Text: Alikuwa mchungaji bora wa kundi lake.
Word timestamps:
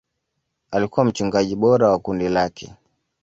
Alikuwa 0.71 1.05
mchungaji 1.05 1.55
bora 1.55 1.89
wa 1.89 1.99
kundi 1.99 2.29
lake. 2.29 2.73